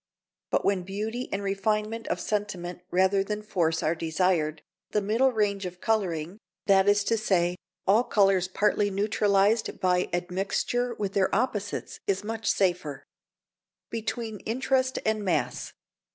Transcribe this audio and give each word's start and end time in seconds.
But 0.49 0.65
when 0.65 0.81
beauty 0.81 1.29
and 1.31 1.43
refinement 1.43 2.07
of 2.07 2.19
sentiment 2.19 2.81
rather 2.89 3.23
than 3.23 3.43
force 3.43 3.83
are 3.83 3.93
desired, 3.93 4.63
the 4.89 4.99
middle 4.99 5.31
range 5.31 5.67
of 5.67 5.79
colouring 5.79 6.39
(that 6.65 6.89
is 6.89 7.03
to 7.03 7.19
say, 7.19 7.55
all 7.85 8.03
colours 8.03 8.47
partly 8.47 8.89
neutralised 8.89 9.79
by 9.79 10.09
admixture 10.11 10.95
with 10.95 11.13
their 11.13 11.29
opposites) 11.35 11.99
is 12.07 12.23
much 12.23 12.49
safer. 12.49 13.03
[Sidenote: 13.91 13.91
Between 13.91 14.39
Interest 14.39 14.97
and 15.05 15.23
Mass. 15.23 15.71